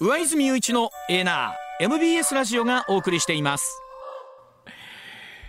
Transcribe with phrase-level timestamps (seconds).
[0.00, 3.80] 上泉雄一のエーナー MBS ラジオがお送りしています。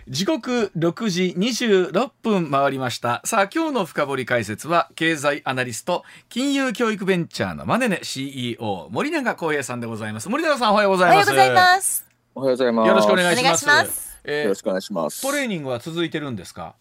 [0.08, 3.20] 時刻6時26分回りました。
[3.24, 10.28] さあ今日の深掘り解説は経済アナリスト金融教育ベンチャーのマネネ CEO 森永光平さんでございます。
[10.28, 11.30] 森永さんおはようございます。
[11.30, 12.06] おはようございます。
[12.34, 12.88] おはようございます。
[12.88, 13.60] よろしくお願いします。
[13.60, 14.06] します。
[14.24, 15.22] えーよろしくお願いします。
[15.22, 16.74] トレーニングは続いてるんですか？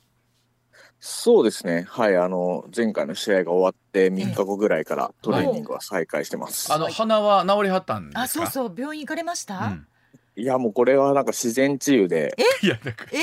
[1.00, 1.86] そうですね。
[1.88, 2.18] はい。
[2.18, 8.22] あの前回の試合が終わって3日後ぐらいからトレーニングは再開してます、あの鼻は治りはったんですか？
[8.22, 8.76] あそうそう。
[8.76, 9.88] 病院行かれました、うん。
[10.36, 13.20] いやもうこれはなんか自然治癒でいやだかえ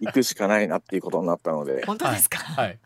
[0.00, 1.82] 行くしかないなっていうことになったので。
[1.82, 2.78] ー、本当ですか、らはい。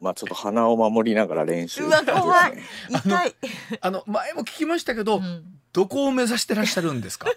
[0.00, 2.58] まあちょっと鼻を守りながら練習うわ怖い。
[2.90, 3.34] 痛い、
[3.80, 5.44] あの前も聞きましたけど、うん。
[5.72, 7.28] どこを目指してらっしゃるんですか？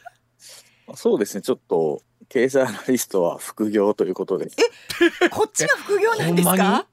[0.95, 1.41] そうですね。
[1.41, 4.49] ちょっと経済アナリストは副業ということで。
[5.31, 6.85] こっちが副業なんですか？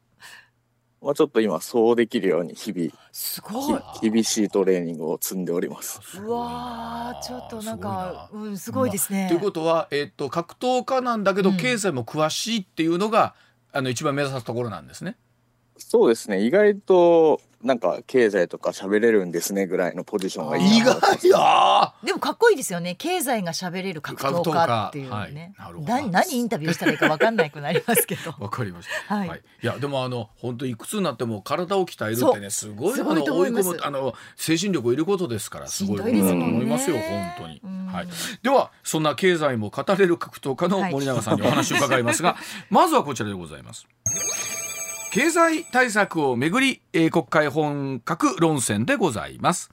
[1.03, 3.81] まあちょっと今そうできるように日々すごい。
[4.01, 6.01] き厳しいトレーニングを積んでおります。
[6.19, 8.49] うわーちょっとなんかすごいな。
[8.49, 11.57] うんすごいですね、ということは、えっと格闘家なんだけど、うん。
[11.59, 13.35] 経済も詳しいっていうのが
[13.73, 15.17] あの一番目指すところなんですね。
[15.77, 16.43] そうですね。
[16.45, 21.95] 意外となんか経済とか喋れるんですねぐらいのポジションがいい意外や。
[22.05, 22.95] でもかっこいいですよね。
[22.95, 25.55] 経済が喋れる格闘家っていうね。
[25.57, 25.75] はい
[26.07, 28.35] 何インタビューしたらいいかわかんなくなりますけど。
[28.39, 29.17] わかりました。
[29.17, 29.29] はい。
[29.29, 33.69] い、いやでもあの本当いくつになっても体を鍛えるってねすごいすごいあのと思います。
[33.69, 37.61] 追い込むあの精神力をいることですからすごいしんどいですもんね思いますよ本当に。
[37.65, 37.87] うん。
[37.87, 38.07] はい。
[38.43, 40.93] ではそんな経済も語れる格闘家のはい。
[40.93, 42.37] 森永さんにお話を伺いますが、
[42.71, 43.87] まずはこちらでございます。
[45.13, 49.71] 経済対策をめぐり、えー国会本格論戦でございます。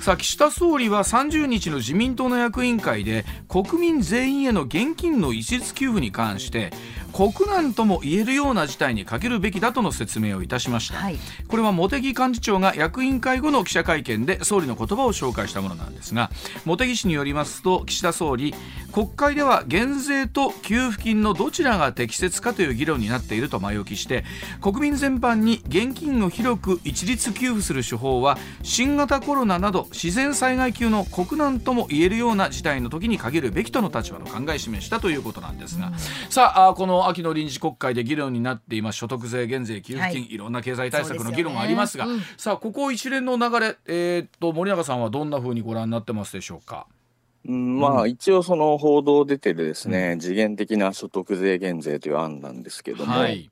[0.00, 6.72] さあ岸田総理は30日の自民党の役員会で国民全員への現金の一律給付に関して
[7.16, 11.16] 国難とも言えるような事態にかけるべきだとの説明をいたしました、はい。
[11.48, 16.30] これは茂木幹事長が役員会後の記者会見で総理の言葉を紹介したものなんですが
[16.66, 18.54] 茂木氏によりますと岸田総理
[18.92, 24.24] 国会では減税と給付金のどちらが適切かという議論になっていると前置きして
[24.60, 35.92] 国民全般に現金を広く一律給付する手法は新型コロナなど自然災害級の国難とも言えるような事態の時に限るべきとの立場の考えを示したということなんですが、
[36.30, 38.96] さああこの秋の臨時国会で議論になっています。
[38.96, 40.32] 所得税減税給付金、はい。
[40.32, 42.34] い、ろんな経済対策の議論がありますがそうですよね。
[42.38, 46.86] さあここ一連の流れ、えーっと森永さんはどんな風にご覧になってますでしょうか？
[47.48, 53.48] うんまあ一応その報道出てるですね、次元的な所得税減税という案なんですけども、はい、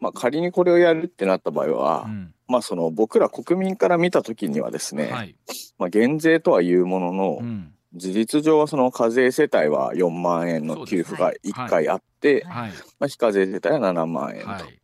[0.00, 2.34] まあ仮にこれをやるってなった場合は、うん。
[2.48, 5.36] まあその僕ら国民から見た時にはですね、はい。
[5.78, 7.72] まあ減税とはいうものの、うん。
[7.94, 12.68] 事実上はその課税世帯は4万円の給付が1回あって、はい。
[12.68, 12.70] はい。
[12.98, 14.48] まあ非課税世帯は7万円と。
[14.48, 14.80] はい。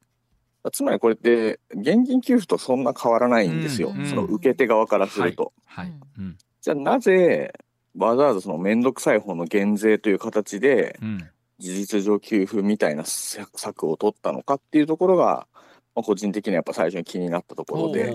[0.73, 5.53] つまりこれって現金給付とそんな変わらないんですよ、うんその受け手側からすると。
[5.65, 6.37] はい、うん。
[6.61, 7.53] じゃあなぜ
[7.97, 15.47] わざわざその面倒くさい方の減税という形でうん事実上給付みたいな策を取ったのかっていうところが、
[15.95, 18.15] まあ、個人的にはやっぱ最初に気になったところで。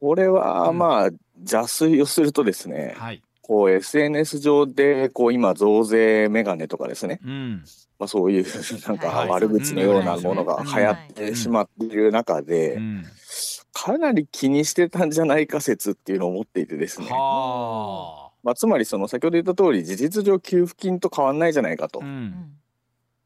[0.00, 0.78] これはうん。
[0.78, 3.22] まあ邪推をするとですね、はい。
[3.42, 7.64] こう SNS 上でこう今増税メガネとかですね、うん。
[7.98, 8.44] まあ、そういう
[8.88, 9.28] なんかはい。
[9.28, 13.04] 悪口のようなものが流行ってしまっている中で、うん。
[13.72, 18.03] かなり気にしてたんじゃないか説っていうのを持っていてですね、は
[18.44, 22.26] まあ、つまりその先ほど言った通り事実上給付金と変わんないじゃないかと、あ、ううん。
[22.26, 22.50] ん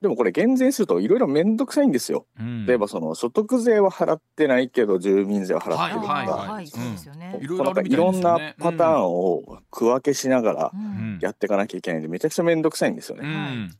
[0.00, 2.24] でもこれ減税するといろいろ面倒くさいんですよ。
[2.38, 2.66] うん。
[2.66, 6.66] 例えばその所得税は払ってないけど住民税は払ってるとか、はいはいはい。
[6.68, 10.72] そうですよね、いろんなパターンを区分けしながら
[11.20, 13.24] やっていかなきゃいけないんでめちゃくちゃ面倒くさいんですよね。
[13.24, 13.70] うん。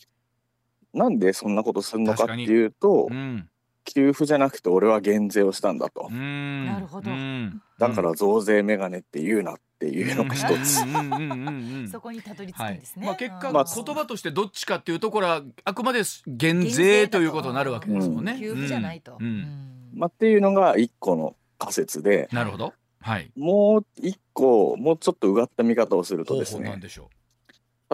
[0.93, 3.49] なんでそんなことするのかっていうとうん
[3.89, 6.09] 給付じゃなくて俺は減税をしたんだと。
[6.11, 6.67] うん。
[6.67, 7.11] なるほど。
[7.11, 7.63] うん。
[7.79, 11.91] だから増税メガネって言うなっていうのが一つ。
[11.91, 18.37] そこにたどり着くはいんですね、まあ、結果、言葉としてどっちかっていうところはあくまで減税ということになるわけですもんね。
[18.39, 19.27] 給付じゃないと、うん。
[19.27, 19.33] うん。
[19.33, 22.29] うんまあ、っていうのが一個の仮説で。
[22.33, 22.73] なるほど。
[23.01, 23.31] はい。
[23.37, 26.61] もう一個もうちょっとうがった見方をするとですね。
[26.61, 27.11] 方法なんでしょ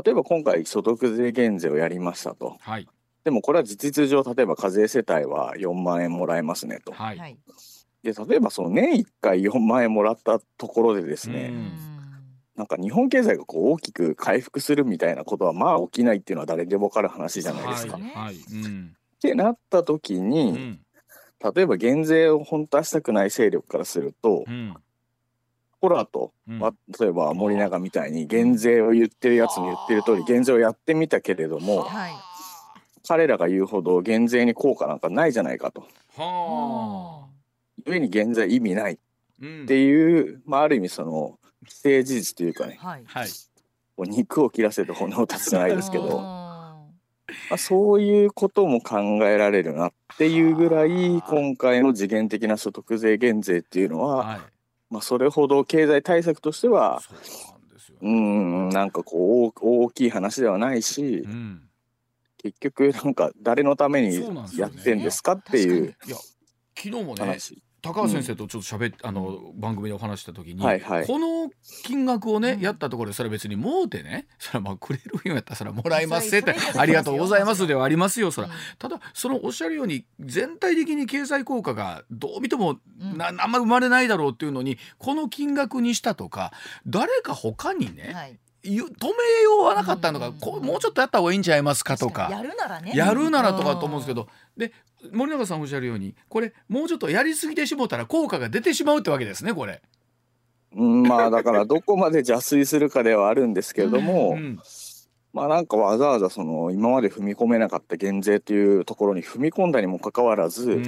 [0.04, 2.46] 例えば今回所得税減税をやりましたと。
[2.46, 2.70] う。
[2.70, 2.88] はい。
[3.24, 6.92] でもこれは事実上例えば課税世帯は4万円もらえますねと。
[6.92, 7.18] はい。
[7.18, 7.38] はい
[8.04, 11.94] で例えばその年1回4万円もらったところでですね、うん
[12.56, 17.94] なんか日本経済がこう大きく回復するみたいなことはまあ起きないっていうのは誰でも分かる話じゃないですか。
[17.94, 18.02] はい。
[18.14, 18.36] はい。
[18.36, 18.92] うん。
[18.94, 20.80] ってなった時に、うん。
[21.52, 24.76] 例えば減税を本当はしたくない勢力からすると、うん。
[25.80, 32.12] コラと、うんまあ例えば森永みたいに減税を言ってるやつに言ってる通り減税をやってみたけれどもはい
[33.06, 35.86] 彼らが言うほど減税に効果なんかないじゃないかと。
[36.16, 37.28] は
[37.86, 38.94] 故に減税意味ない。
[38.94, 38.98] っ
[39.66, 42.78] ていう、まあ、ある意味その既成事実というかね。
[42.80, 43.02] はい。
[43.98, 46.76] 肉を切らせて骨を立つじゃないですけど、あ
[47.50, 54.40] まあ、そういうことも考えられるなっていうぐらいはあ今回の次元的な所得税減税っていうのは、はい。
[54.90, 61.62] まあ、それほど経済対策としてはそうなんですようーんなんかこう大大きい話ではないしうん
[62.44, 64.22] 結局なんか誰のために
[64.58, 66.16] やってんですかっていういや
[66.76, 67.62] 昨日もね話。
[67.80, 71.06] 高橋先生とちょっと喋っ、あの番組でお話した時に、はいはい。
[71.06, 71.50] この
[71.84, 72.60] 金額をね、うん。
[72.60, 83.18] やったところでそれは別にもうてねそれはまあくれるんやったらそれはもらいますってありがとうございますではありますよそーらただそのおっしゃるように全体的に経済効果がどう見てもうん。
[83.18, 86.52] なあんま生まれないだろうっていうのにこの金額にしたとか
[86.86, 88.40] 誰か他にね、はい。
[88.64, 89.08] ゆ止め
[89.42, 90.40] ようはなかったのか、うん。
[90.40, 92.28] こうもうちょっとやった方がいいんちゃいますかとか。
[92.30, 92.92] やるならね。
[92.94, 94.72] やるならとかと思うんですけど、で
[95.12, 99.82] 森永さんおっしゃるようにこれもうちょっとやりすぎてしもうたら効果が出てしまうってわけですねこれ。
[100.74, 101.02] うん。
[101.02, 104.58] まあだからどこまで邪推するかではあるんですけれども、うん。
[105.32, 110.80] まあなんかわざわざその今まで踏み込めなかった減税というところに踏み込んだにもかかわらず、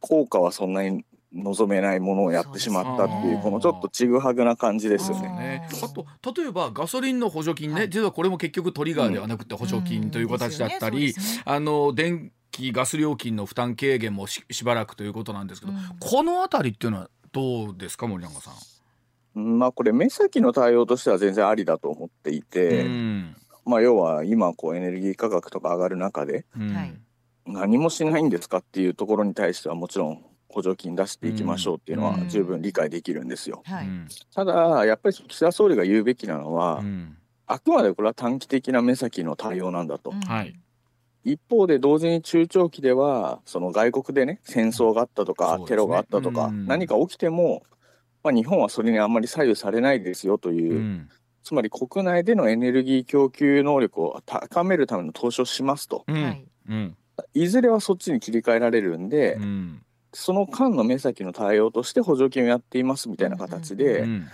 [0.00, 1.04] 効果はそんなに
[1.36, 5.68] 望めないものをやってしまったっていうこのちょっとちぐはぐな感じですよね。
[5.82, 7.90] あと例えばガソリンの補助金ね、はい。
[7.90, 11.04] 実はこれも結局トリガーではなくて補助金という形だったり、うん。
[11.06, 15.78] ですよねあの電気ガス料金の負担軽減もししばらくということなんですけど、うん。
[16.00, 18.54] このあたりっていうのはどうですか森永さん。
[19.36, 19.58] うん？
[19.58, 23.36] まあこれ目先の対応としては全然ありだと思っていて、うん。
[23.66, 26.74] まあ要は今こうエネルギー価格とか上がる中でうん。
[26.74, 26.94] はい。
[27.48, 30.24] 何もしないんですかっていうところに対してはもちろん
[30.56, 32.28] 補助金出していきましょうっていうのはうん。
[32.30, 33.62] 十分理解できるんですよ。
[33.66, 33.86] はい。
[33.86, 34.08] うん。
[34.34, 37.18] ただやっぱり岸田総理が言うべきなのは、うん。
[37.46, 40.10] あくまでこれは短期的な目先の対応なんだと。
[40.10, 40.20] うん。
[40.20, 40.58] はい。
[41.24, 46.66] 一方で同時に中長期ではその外国でね戦争があったとか、テロがあったとか、うん。
[46.66, 47.62] 何か起きても、
[48.24, 51.08] まあ、日本はそれにあんまり左右されないですよという、うん。
[51.42, 56.04] つまり国内でのエネルギー供給能力を高めるための投資をしますと。
[56.08, 56.22] うん。
[56.22, 56.30] は
[57.34, 57.46] い。
[57.46, 59.82] ずれはそっちに切り替えられるんで、うん
[60.18, 64.28] その間の目先の対応として補助金をやっていますみたいな形で、うんま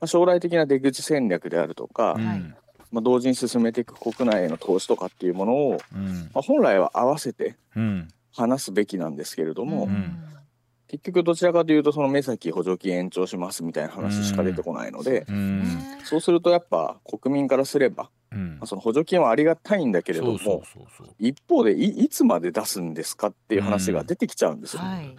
[0.00, 2.26] あ、将来的な出口戦略であるとか、うん。
[2.26, 2.40] はい
[2.90, 6.30] まあ、同時に進めていく国内への投資とかっていうものを、うん。
[6.32, 8.08] まあ、本来は合わせてうん。
[8.32, 10.24] 話すべきなんですけれども、ん。
[10.88, 15.62] 結局どちらかというとその目先補助金延長しますみたいな話しか出てこないので、うん。
[15.64, 16.00] ね。
[16.04, 24.82] そうするとやっぱ国民からすれば、うんまあ、その補助金はありがたいんだけれどもそうそうそうそう一方でいいつまで出すんですかっていう話が出てきちゃうんですよ。
[24.82, 25.16] はい。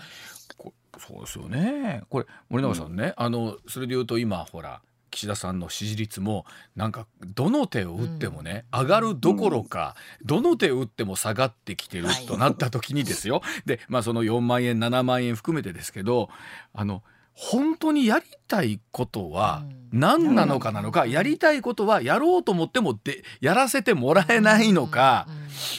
[0.58, 2.04] こそうですよね。
[2.10, 13.42] これ森永さんね、あのそれで言うと今ほら岸田さんの支持率もなんかどの手を打ってもね、上がるどころか、どの手を打っても下がってきてるはいとなった時にですよ。
[13.66, 16.30] でまあその4万円7万円含めてですけど
[16.74, 20.00] あの本当にやりたいことはうん。
[20.00, 21.12] 何なのかなのか、うん。
[21.12, 25.28] やりたいことはやろうと思ってもでやらせてもらえないのか、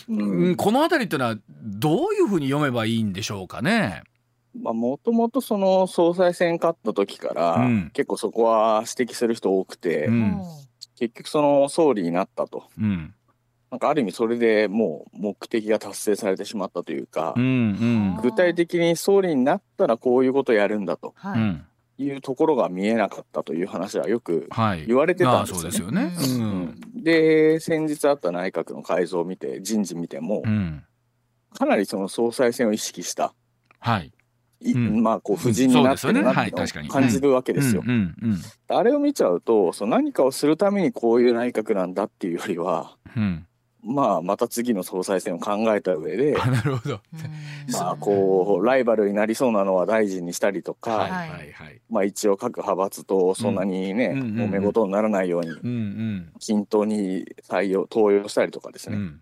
[0.09, 0.21] うん。
[0.21, 0.49] うん。
[0.49, 0.57] うん。
[0.57, 4.03] この辺りっていうのはどういうふうに読めばいいんでしょうかね？
[4.55, 7.91] まあもともとその総裁選勝った時から、うん。
[7.95, 10.15] 結構そこは指摘する人多くて、うん。
[10.15, 10.43] うん。
[10.99, 12.65] 結局その総理になったと。
[12.79, 13.15] うん
[13.73, 18.19] なんかある意味それでもう目的が達成されてしまったというか、うんうん。
[18.23, 21.41] 具体的に総理になったらこういうことをやるんだとはい。
[21.41, 21.65] うん。
[21.99, 25.63] いうところが見えなかったという話はよくはい、言われてたんですよね。
[25.63, 26.13] そうですよね。
[26.95, 27.03] うん。
[27.03, 30.85] で先日あった内閣の改造を見て人事見ても、うん。
[31.55, 33.33] かなりその総裁選を意識した。
[33.79, 34.13] はい。
[34.61, 35.03] いうん。
[35.03, 36.51] まあこう夫人になってるなって
[36.89, 37.83] 感じるわけですよ。
[38.69, 43.47] あれを見ちゃうとその何かをするためにこういう内閣なんだっていうよりはうん。
[43.85, 47.01] まあまた次の総裁選を考えた上であなるほど。
[47.13, 47.73] うん。
[47.73, 51.53] まあこうライバルになりそうなのは大臣にしたりとか、はいはい。
[51.53, 51.81] はい。
[51.91, 56.33] まあ一応各派閥とそんなにね、揉め事にならないようにうんうん。
[56.39, 59.21] 均等に採用登用したりとかですね、うん。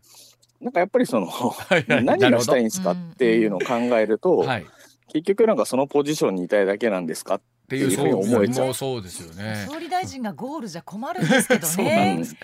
[0.60, 2.04] なんかやっぱりそのはいはい。
[2.04, 4.62] 何がしたいんなですかっていうのを考えると、はい。
[4.62, 4.64] っ
[5.12, 9.64] 結局なんかそのポジションにいたいだけなんですかていうっていうふうに思えちゃうそうですよね。
[9.68, 12.24] 総理大臣がゴールじゃ困るんですけどそうなんねで。
[12.24, 12.36] す。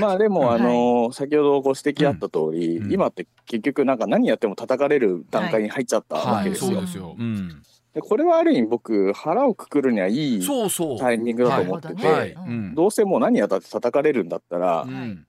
[0.00, 6.72] まあでもあの先ほどご指摘あった通り、うん今って結局なんか何やっても叩かれる段階に入っちゃったわはい、けですよ。
[6.72, 7.14] そうですよ。
[7.16, 7.62] うん。
[7.94, 10.48] でこれはある意味僕腹をくくるにはいい。
[10.98, 12.36] タイミングだと思ってて。
[12.74, 15.24] どうせもう何やったって叩かれるんだったら、うん。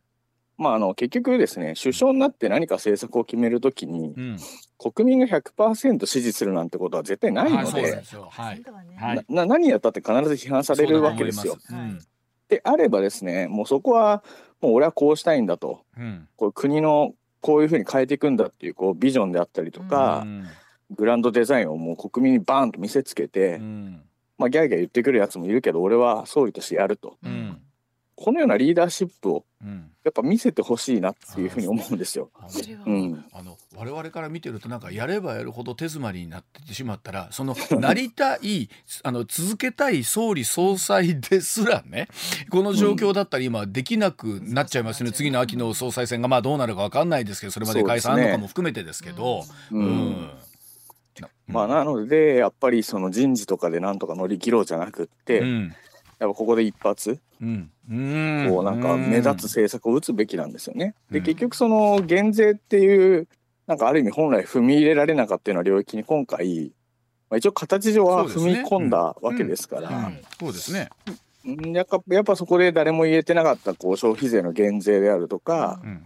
[0.59, 4.37] まあ、あの結局ですね首相になって何か政策を決めるときにうん。
[4.77, 8.03] 国民が100%支持するなんてことは絶対ないはい、ので
[9.29, 11.57] 何やったって必ず批判されるわけですよ。
[11.59, 12.09] す。
[12.49, 14.23] であればですねもうそこは
[14.61, 15.81] もう俺はこうしたいんだと。
[15.97, 16.27] うん。
[16.35, 20.45] こう国のこういうふうに変えていくんだっていうこうビジョンであったりとか、うん。
[20.91, 24.01] グランドデザインをもう国民にバーンと見せつけて、うん。
[24.37, 27.17] まあ、ギャーギャー言ってくるやつもいるけど俺は総理としてやると。
[27.23, 27.61] うん
[28.21, 29.91] このようなリーダーシップをうん。
[30.05, 32.31] やっぱ見せてほしいなっていうふうに思うんですよ。
[32.39, 32.83] あのそれは。
[32.85, 38.69] うん、あの我々から見てるとなんかやればやるほど手詰まりになってしまったらそのなりたい
[39.03, 42.07] あの続けたい総理総裁ですらね
[42.49, 49.43] この状況だったら今できなくなっちゃいますね、次の秋の総裁選がまあどうなるか分かんないですけどそれまで解散あるのかも含めてですけど。
[49.71, 49.85] ううん。
[49.85, 50.29] ん
[51.19, 55.75] なまあ、なのでやっぱりその人事とかでなんとか乗り切ろうじゃなくって、うん
[56.19, 57.71] やっぱここで一発うん。
[57.89, 58.49] うん。
[58.49, 60.93] こうなんか目立つ政策を打つべきなんですよね。
[61.09, 61.15] うん。
[61.15, 63.27] で結局その減税っていう
[63.67, 66.73] なんかある意味本来踏み入れられなかったような領域に今回、
[67.29, 69.89] まあ、一応形上は踏み込んだわけですから。
[69.89, 70.21] うん。
[70.39, 70.89] そうですね。
[71.45, 71.71] うん。
[71.71, 76.05] やっぱやっぱそこで誰も言えてなかったこう消費税の減税であるとか、うん。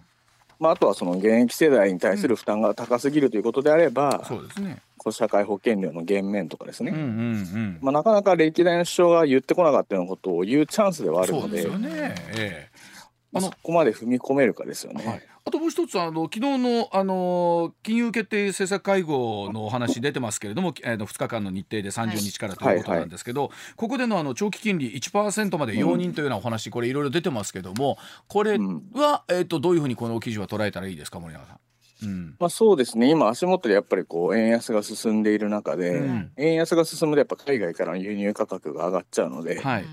[0.59, 7.79] まあ、あとはその現役世代に対する負担が高すぎるということであれば、そうですね社会保険料の減免とかですね、うんうんうん。
[7.81, 11.89] まあ、なかなか歴代の首相が言ってこなかったようなことを言うチャンスではあるそうのでですよね。
[12.37, 12.93] ええ。
[13.35, 15.05] あのまあそこまで踏み込めるかですよね。
[15.05, 28.83] はい、あともう一つあの昨日のあの金融決定政策会合のお話出てますけれども、えーの2日間の日程で30日からということなんですけど、ここでのあの長期金利1%まで容認というようなお話、これいろいろ出てますけどもこれうん。
[28.93, 31.57] は、えー、とどういうふうにこの記事は捉えたらいいですか森永さん？
[32.05, 32.35] うん。
[32.39, 33.09] まあ、そうですね。
[33.09, 36.31] 今足元でやっぱりこう円安が進んでいる中で、うん。
[36.37, 39.85] 円安が進むとやっぱ海外からの輸入価格が上がっちゃうので、はい。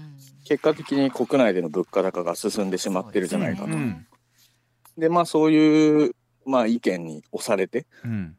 [0.45, 3.69] 結果的に国内での物価高が進んでしまってるじゃないかと。
[3.69, 4.07] うん
[4.99, 6.15] でまあそういう、
[6.45, 8.37] まあ、意見に押されて、うん。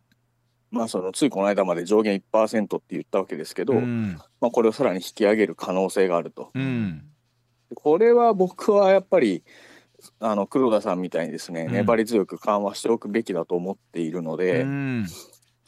[0.69, 4.17] まあ、そのついこの間まで上限1%って言ったわけですけど、うん。
[4.39, 6.51] まあ、これをさらに引き上げる可能性があると。
[6.53, 7.03] うん。
[7.75, 9.43] これは僕はやっぱり
[10.19, 11.73] あの黒田さんみたいにですね、うん。
[11.73, 15.05] 粘り強く緩和しておくべきだと思っているので、うん。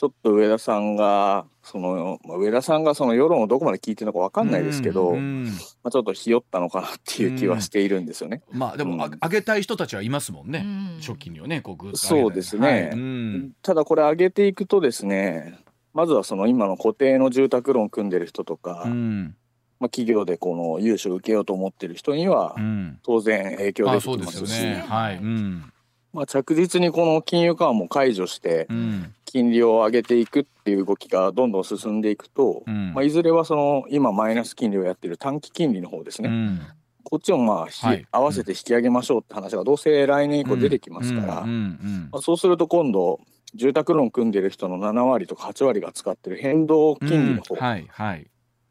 [0.03, 5.51] ちょっと上田さんがその、まあ、上田さんがその世論をどこまで聞いてるのかわかんないですけど、うんま
[5.85, 8.41] あ、ちょっとひよったのかなっていう気はしているんですよね。
[8.51, 10.99] まあでも、上げたい人たちはいますもんね、うん。
[10.99, 12.67] 初期にはねこうそうですね。
[12.67, 15.57] はいうんただこれ上げていくとですね
[15.93, 19.35] まずはその今の固定の住宅ローン組んでる人とか、うん
[19.83, 24.85] まあ、企業でこの融資を受けようと思ってる人にはうん当然影響できますすし、よね。
[24.87, 25.17] はい。
[25.17, 25.73] うん。
[26.13, 29.13] まあ、着実にこの金融緩和も解除してうん。
[29.25, 36.61] 金利を上げていくっていう動きがどんどん進んでいくと、うんまあ、いずれはその今マイナス金利をやってる短期金利の方ですね、うん。
[37.03, 41.49] こっちをまあひ、はい合わせて引き上げましょうって話がどうせ来年以降出てきますから、うん。
[41.49, 43.19] うんまあ、そうすると今度
[43.55, 47.87] 住宅ローン組んでる人の7割とか8割が使ってる変動うん金利の方、はい。
[47.89, 48.27] はい。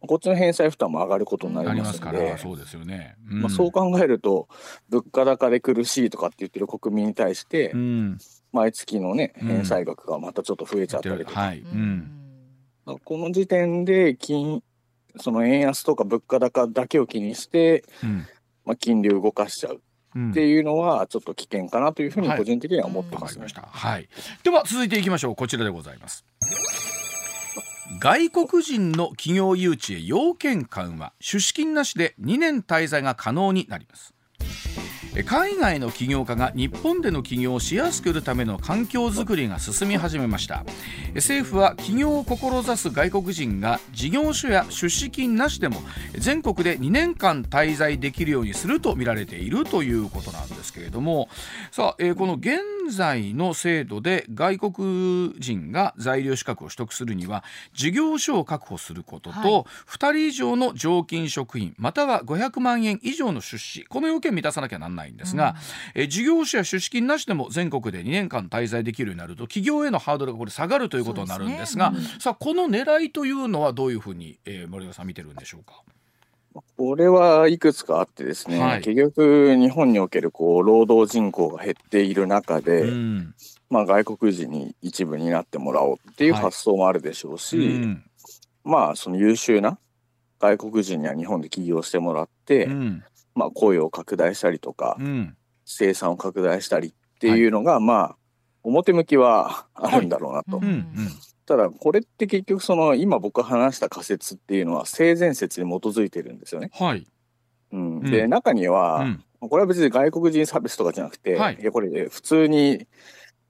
[0.06, 2.38] こっちの返済負担も上がることになありまりますから、。
[2.38, 3.16] そうですよね。
[3.30, 4.48] んまあ、そう考えると
[4.88, 8.18] 物価高で苦しいとかって言ってる国民に対して、うん。
[8.52, 11.60] 毎月のねうん返済額がまたちょっと増えちゃったりとか、はい。
[11.60, 12.10] うん。
[13.04, 14.62] この時点で金
[15.18, 18.26] その円安とか物価高だけを気にして、うん。
[18.64, 19.80] まあ、金利を動かしちゃう
[20.14, 23.72] うんっていうのはちょっと危険かなというふうにはい個人的には思ってますねわかりまし。
[23.72, 23.78] た。
[23.78, 24.08] はい。
[24.42, 25.36] では続いていきましょう。
[25.36, 26.24] こちらでございます。
[28.00, 31.12] 外国人の企業誘致へ要件緩和。
[31.20, 34.12] 出資金なしで2年滞在が可能になります。
[35.24, 40.66] 海外の起業家が日本での起業をしやすくするための環境づくりが進み始めました。
[41.12, 45.80] え政府は起業を志す外国人が事業所や出資金なしでも
[46.12, 51.30] 全国で2年間滞在できるようにすると見られているということなんですけれども。
[51.70, 57.42] さあ、えーこの現在の制度で外国人が在留資格を取得するには
[57.72, 59.50] 事業所を確保することと、はい。
[59.88, 65.56] 2人以上の常勤職員または500万円以上の出資この要件満たさなきゃなんないんですが、
[65.94, 75.82] えー事業所や出資金なしでも全国で2年間滞在できるようになると企業へのハードルがこれ下がるということになるんですがそうですさあこの狙いというのはどういうふうに、えー森田さん見てるんでしょうか？
[76.76, 78.82] これはいくつかあってですね、はい。
[78.82, 83.34] 結局日本におけるこう労働人口が減っている中で、うん。
[83.70, 86.42] まあ、外国人に一部になってもらおうっていうはい。
[86.42, 88.04] 発想もあるでしょうし、うん。
[88.64, 89.78] まあその優秀な
[90.40, 95.36] 外国人には日本で起業してもらって、うんまあ、雇用を拡大したりとか、うん。
[95.64, 98.16] 生産を拡大したりっていうのが、まあ
[98.64, 100.86] 表向きはあるんだろうなと、はいうんうん。
[101.46, 106.70] ただこれって結局その今僕が話した仮説っていうのは性善説に基づいてるんですよね。
[106.72, 107.06] はい。
[107.72, 108.10] うん、うん。
[108.10, 109.00] で中には、
[109.40, 109.48] うん。
[109.48, 111.58] これは別に外国人差別とかじゃなくて、はい。
[111.60, 112.86] やこれね普通に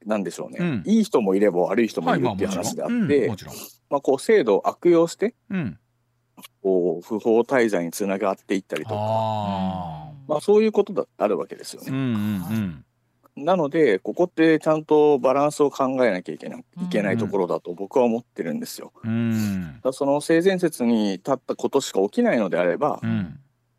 [0.06, 0.82] なんでしょうね、うん。
[0.86, 3.54] いい人もいれば悪い人もはいいまあるっていう話であって、うんもちろん。
[3.90, 5.78] まあ、こう制度を悪用してうん
[6.62, 11.88] こう不法滞在につながっていったりとか、あまあ、そういうことだあるわけですよね。
[11.90, 13.44] あうんうん。
[13.44, 18.92] なのでここってちゃんとバランスを考えなきゃいけないいけないところだと僕は思ってるんですよ。
[19.04, 19.80] うん。
[19.82, 23.38] だその性善説に立ったことしか起きないのであれば、うん。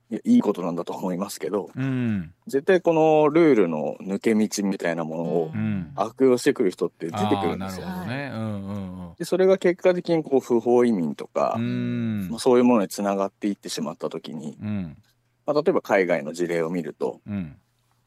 [0.10, 2.34] いやいいことなんだと思いますけどうん。
[2.48, 5.92] 絶対このルールの抜け道みたいなものをうん。
[5.96, 7.88] 悪用してくる人って出てくるんですよ。
[7.88, 8.32] ほどね。
[8.34, 12.30] うんうんでそれが結果的にこう不法移民とかう、ん。
[12.30, 14.98] まあそういうものにつながっていってしまった時に、うん。
[15.46, 17.56] まあ、例えば海外の事例を見るとうん。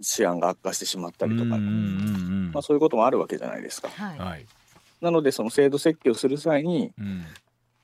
[0.03, 1.61] 治安が悪化してしまったりとか、うんうんう
[2.49, 3.89] んまあ、そういうこともあるわけじゃないですか。
[3.89, 4.19] はい。
[4.19, 4.47] はい。
[5.01, 7.25] なのでその制度設計をする際に、うん。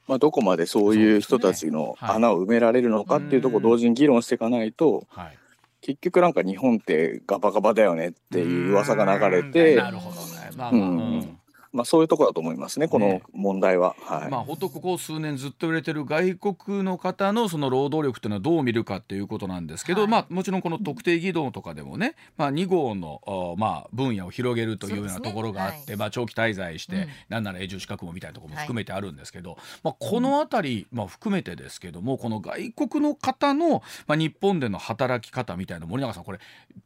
[0.09, 2.17] まあ、どこまでそういう人たちのはい。
[2.17, 5.38] 穴を埋められるのかっていうところを同時に議論していかないとはい。
[5.81, 9.52] 結局なんか日本ってガバガバだよねっていう噂が流れうん。
[9.52, 10.50] てなるほどね。
[10.57, 10.81] まあまあ。
[10.81, 10.99] うん。
[10.99, 11.38] うん
[11.73, 13.97] まあそういうところだと思いますねこのね問題は。
[14.00, 14.31] はい。
[14.31, 20.11] まあ、ほんとここ数年ずっと売れてる外国の方のその労働力っていうのはどう見るかっていうことなんですけど、はい。
[20.11, 25.97] まあ、もちろんこの特定技能とかでもね、まあ、2号の、あまあ、分野を広げるというようなところがあって、はい。
[25.99, 27.09] まあ、長期滞在して、うん。
[27.29, 36.38] なんなら永住資格もみたいなところも含めてあるんですけど、まあ、この辺り、まあ、含めてですけどもこの外国の方の、まあ、日本での働き方みたいな森永さんこれ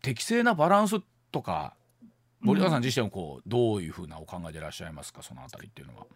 [0.02, 1.00] 適正なバランス
[1.33, 1.75] とか
[2.47, 6.07] 森永さん自身はこうどういうふうなお考えでいらっしゃいますかそのあたりっていうのは。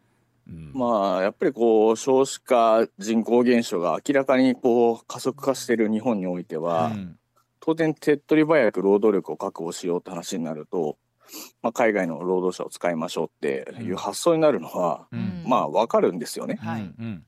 [0.49, 0.73] うん。
[0.73, 7.17] まあやっぱりこう少子化人口減少が明らかにこう加速化している日本においては、うん。
[7.61, 10.97] 当然手っ取り早く労働力を確保しようって話になると、
[11.63, 15.43] まあ、海外の労働者を使いましょうっていう発想になるのは、うん。
[15.47, 16.59] まあわかるんですよね。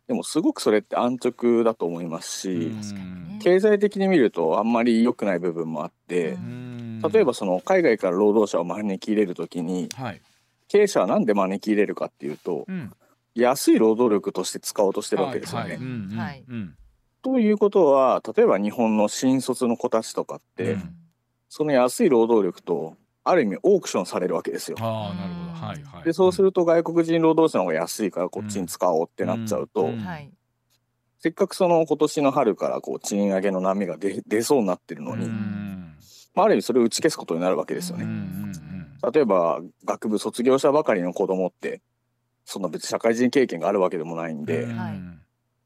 [0.07, 2.83] でもすごくそれって安直だと思いますうん。
[2.83, 6.62] し、経済的に見るとあんまり良くない部分もあってう、ん
[7.11, 10.21] 例えばその海外から労働者を招き入れるときにはい、
[10.69, 12.93] 経営者はなんで招き入れるかっていうとうん、
[13.35, 15.79] 安い労働力として使おうとしてるわけですよね。
[17.23, 20.95] ということは例えば日本の新卒の子たちとかって、うん。
[21.49, 24.77] その安い労働力とある意味オークションされるわけですよ。
[24.81, 25.67] ああなるほど。
[25.67, 26.05] はいはい。
[26.05, 29.99] でそうすると外国人労働者の方が安いからこっちに使おうってなっちゃうと、うん。
[29.99, 30.33] はい。
[31.19, 35.82] せっかくその今年の春からこう賃上げの波が出出そうになってるのに、うん
[36.35, 38.11] まあ、ある意味それを打ち消すことになるわけですようんうね。
[38.11, 38.53] ん
[39.13, 41.81] 例えば学部卒業したばかりの子供って
[42.45, 45.01] そんな別に社会人経験があるわけでもないんで、うんはい。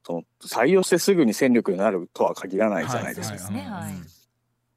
[0.05, 3.37] その採用してすぐに戦力になるとは限らないじゃないですか。
[3.37, 3.92] はいはい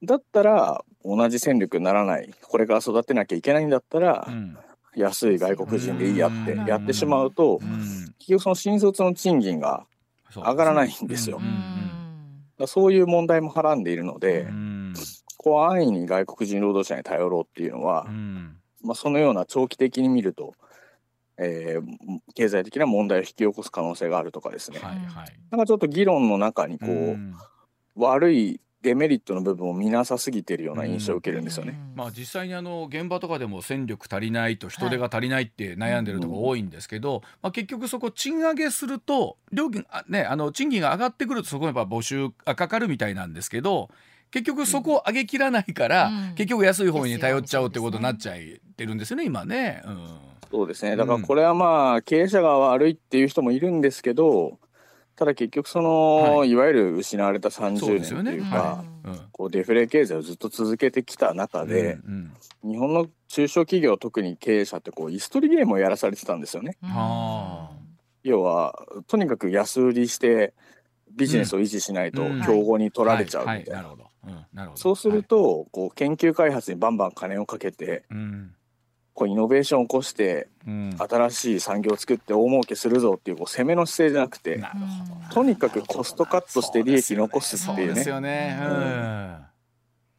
[0.02, 4.58] だったら同じ戦力にならないこれから育てなきゃいけないんだったら、うん。
[4.96, 6.66] 安い外国人でいいやってうん。
[6.66, 7.80] やってしまうと、うん。
[8.18, 9.86] 結局その新卒の賃金が
[10.36, 11.42] 上がらないんですよ。
[12.66, 14.69] そういう問題もはらんでいるので、うん
[15.40, 18.58] こう安易に外国人労働者に頼ろうっていうのは、うん。
[18.84, 20.54] まあ、そのような長期的に見ると、
[21.38, 25.40] えー経済的な問題を引き起こす可能性があるとかですね、はいはい。
[25.50, 27.36] なんかちょっと議論の中にこう、うん。
[27.96, 31.80] 悪いデメリットの部分を見なさすぎてるような印象を受けるんですよね。
[31.96, 43.90] まあ、実際にあの現場とかでも戦力足りないと人手が足りないって悩んでるところ多いんですけど、まあ、結局そこ賃上げすると料金あ、ね、あの賃金が上がってくるとそこにやっぱ募集がかかるみたいなんですけど
[44.32, 46.36] 結局そこを上げきらないから、うん。
[46.36, 48.36] 結局安い方に頼っちゃうってことになっちゃっ
[48.76, 49.82] てるんですよね今ね。
[49.86, 50.08] うん。
[50.52, 50.96] そうですね。
[50.96, 54.60] だからこれはまあ経営者が悪いっていう人もいるんですけど
[55.16, 56.56] ただ結局その、、はい。
[56.56, 58.32] わゆる失われたそう30ですよね。
[58.32, 59.20] 年というかはうん。
[59.32, 66.78] こうデフレ経済をずっと続けてきた中で、うん日本の中小企業特に経営者ってこう椅子取りゲームをやらされてたんですよね。
[66.84, 66.90] うん。
[66.90, 67.72] は
[68.24, 70.54] 要はとにかく安売りして
[71.12, 72.42] ビジネスを維持しないとうん。
[72.44, 73.64] 競合に取られちゃうみはい。
[73.64, 73.84] たい。
[74.54, 74.72] な。
[74.76, 78.56] そうすると、こう研究開発にバンバン金をかけてうん。
[79.14, 80.96] こうイノベーションを起こしてうん。
[80.98, 84.64] 新しい産業を作って大儲けするぞっていうこう攻めの姿勢じゃなくて
[85.34, 89.40] とにかくコストカットして利益残すっていうそうですね。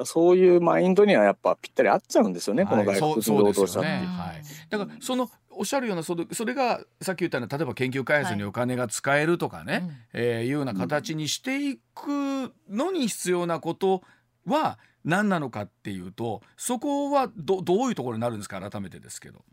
[0.04, 3.88] そういうマインドにはやっぱぴったり合っちゃうんですよね、このはい外国人労働者って。
[3.88, 3.96] ね。
[4.06, 4.42] はい。
[4.70, 14.02] だからそのおっしゃるようなそのそれがさっき言ったような例えば研究開発にお金が使えるとかね、えーいうような形にしていくのに必要なこと
[14.46, 18.58] は何なのかっていうとそこはどどういうところになるんですか？
[18.58, 19.44] 改めてですけど。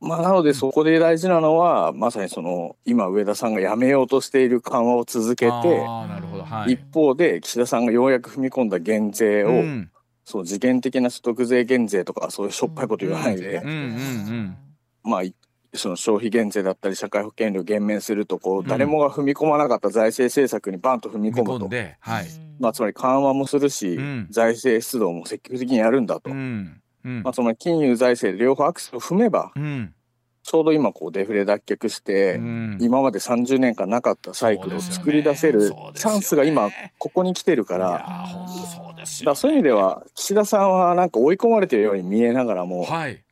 [0.00, 6.44] まあ、なのでそこで大事なのはまさにその今上田さんがやめようとしている緩和を続けてあーなるほど。
[6.44, 6.72] はい。
[6.72, 9.90] 一方で岸田さんがようやく踏み込んだ減税を、うん。
[10.26, 13.68] そう次元的な所得税減税とかそういうしょっぱいこと言わないで、うん。
[13.68, 14.56] うんうん
[15.04, 15.34] まあい
[15.74, 21.68] その消費減税だったり社会保険料減免するとこう誰もが踏み込まなかった財政政策にバンと踏み見込むと、込ん。
[21.68, 22.26] で、はい。
[22.60, 24.26] まあ、つまり緩和もするし、うん。
[24.30, 26.80] 財政出動も積極的にやるんだと、うん。
[27.04, 27.22] うん。
[27.22, 29.94] まあ、つまり金融財政で両方アクセルを踏めばうん。
[30.42, 32.78] ちょうど今こうデフレ脱却して、うん。
[32.80, 43.23] 今まで30年間なかったサイクルを作り出せるチャンスが今ここに来てるからー本当そうでですだからそういう意味では岸田さんはなんか追い込まれてるように見えながらも、はい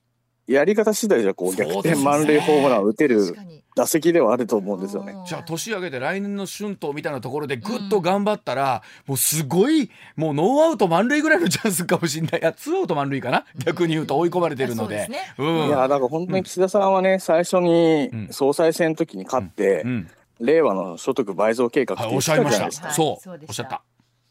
[0.46, 3.36] やり方次第じゃこう逆転満塁ホームランを打てる
[3.74, 5.14] 打席ではあると思うんですよね。
[5.26, 12.40] じゃあ年明けて来年の春闘みたいなところでぐっと頑張ったら、もうすごいもうノーアウト満塁ぐらいのチャンスかもしれない。
[12.40, 15.08] いやツーアウト満塁かな、逆に言うと追い込まれてるので。
[15.36, 15.66] そうん。
[15.68, 18.28] いやだから本当に岸田さんはね最初にうん。
[18.30, 20.10] 総裁選の時に勝って、うん。
[20.40, 22.86] 令和の所得倍増計画っておっしゃいましたたじゃないですか。
[22.88, 23.30] はいそう。
[23.48, 23.82] おっしゃった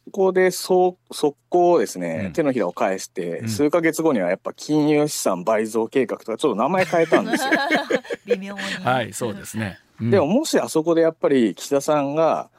[0.06, 2.34] ここでそう速攻ですね、うん。
[2.34, 3.50] 手のひらを返して、うん。
[3.50, 7.52] 数ヶ月後にはやっぱ金融資産倍増計画とかちょっと名前変えたんですよ。
[8.26, 8.62] 微妙に。
[8.62, 10.12] はいそうですね、うん。
[10.12, 12.50] でももしあそこでやっぱり岸田さんが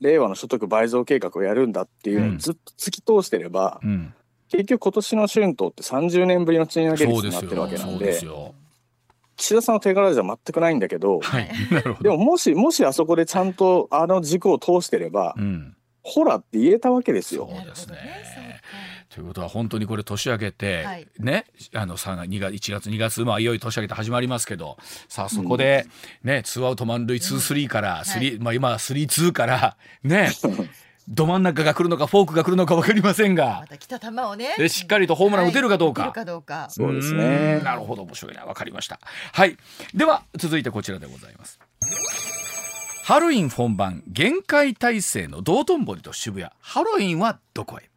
[0.00, 2.34] 令和の所得倍増計画をやるんだっていうのうん。
[2.36, 4.14] をずっと突き通してれば、うん、
[4.48, 8.54] 結局今年の春闘って30年ぶりの賃上げ率になってるわけなんでですよ
[9.36, 17.48] 岸田さんの手柄じゃ全くないんだけど、はいなるほど、でももしもしあそこでちゃんとあの軸を通してれば、うん、ほらって言えたわけですよ。
[17.50, 18.60] そうですね。
[19.08, 21.06] ということは本当にこれ年明けて、はい。
[21.18, 25.86] ねあの3月2月1月2月まあいよいよ年明けて始まりますけどさあそこで、
[26.22, 30.30] ねツーアウト満塁ツースリーからスリー、まあ今スリーツーからね
[31.08, 33.60] ど真ん中が来るのかフォークが来るのか分かりませんが。
[33.62, 34.54] また来た球をね。
[34.56, 36.02] でしっかりとホームラン打てるかどうか。
[36.02, 36.68] はい打てるかどうか。
[36.70, 37.58] そうですね。
[37.58, 37.64] ん。
[37.64, 38.02] なるほど。
[38.02, 38.44] 面白いな。
[38.44, 39.00] 分かりました。
[39.32, 39.56] はい。
[39.94, 41.58] では続いてこちらでございます
[43.04, 46.52] ハロウィン本番厳戒態勢の道頓堀と渋谷。
[46.60, 47.90] ハロウィンはどこへ？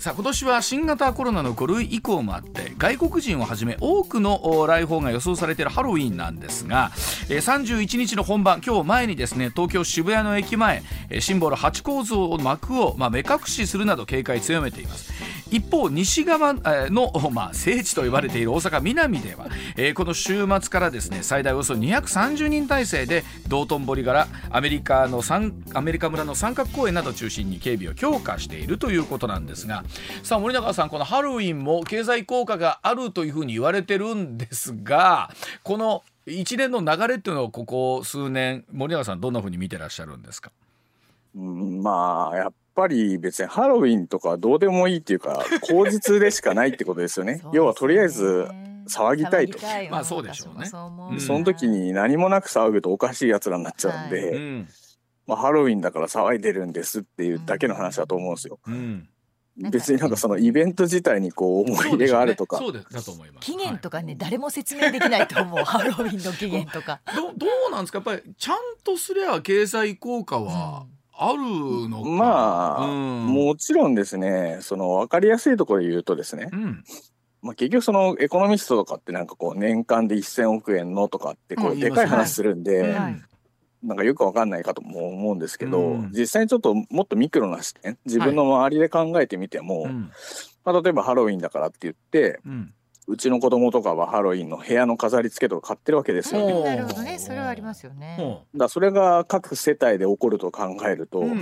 [0.00, 6.90] さあ今年は新型コロナの5類以降もあって外国人をはじめ多くの来訪が予想されているハロウィンなんですが、
[7.28, 10.82] 31日の本番今日前にですね東京渋谷の駅前
[11.18, 15.10] シンボルハチ公像の幕を、目隠しするなど警戒強めています。
[15.50, 16.54] 一方西側
[16.90, 25.22] の、 まあ、聖地と呼ばれている大阪南では、えーこの週末からですね最大およそ230人体制で道頓堀からアメリカの
[25.74, 29.84] アメリカ村の三角公園などを中心に警備を強化しているということなんですが
[30.22, 35.30] さあ森永さんこのハロウィンも経済効果があるというふうに言われてるんですが
[35.62, 40.50] この一連の流れっていうのをここ数年森永さんどんなふうに見てらっしゃるんですか？
[41.36, 47.40] うん、まあやっぱり別にハロウィンとかどうでもいいっていうか口実でしかないってことですよね。
[47.52, 48.46] 要はとりあえず
[48.88, 49.58] 騒ぎたいと。
[49.90, 50.66] まあそうでしょうね。
[50.66, 54.68] その時に何もなく騒ぐとおかしいやつらになっちゃうんで、うん。
[55.26, 58.60] まあ、ハロウィンだから騒いでるんですっていうだけの話だと思うんですよ。
[58.68, 59.08] うん。
[59.56, 62.60] なんか別になんかそのイベント自体にこう思い入れがあるとか、
[63.40, 65.64] 期限とかね、誰も説明できないと思う。
[65.64, 67.00] ハロウィンの期限とか。
[67.06, 67.98] はいどどうなんですか？
[67.98, 70.86] やっぱりちゃんとすりゃ経済効果は
[71.18, 73.26] あるのか、まあ、うん。
[73.26, 74.58] もちろんですね。
[74.60, 76.84] その分かりやすいところで言うとですね、うん。
[77.42, 83.22] まあ、結局そのエコノミストとかってなんかこう年間で1,000億円のとかってこううんでかい話するんで、うんはい。
[83.82, 86.10] なんかよくわかんないかとも思うんですけど、うん。
[86.12, 90.10] 実際にちょっともっとミクロな視点自分の周りで考えてみても、うん。
[90.64, 92.40] まあ、例えばハロウィンだからって言って
[93.08, 96.46] うちの子供とかはハロウィンの部屋の飾り付けとか買ってるわけですよ。
[96.46, 96.62] ね。
[96.62, 98.16] なるほどね、それはありますよね。
[98.18, 101.30] ほだからそれが各世帯で起こると考えると、うん。
[101.30, 101.40] うん。